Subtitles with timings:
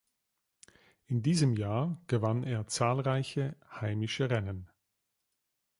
[1.05, 4.67] In diesen Jahr gewann er zahlreiche heimische Rennen.